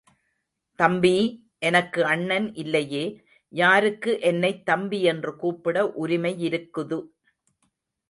[0.79, 1.11] தம்பி!
[1.59, 3.03] எனக்கு அண்ணன் இல்லையே,
[3.53, 6.99] யாருக்கு என்னைத் தம்பி என்று கூப்பிட உரிமையிருக்குது.